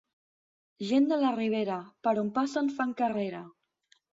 Gent 0.91 1.05
de 1.11 1.19
la 1.25 1.33
Ribera, 1.35 1.77
per 2.07 2.15
on 2.25 2.33
passen 2.39 2.73
fan 2.79 2.99
carrera. 3.03 3.47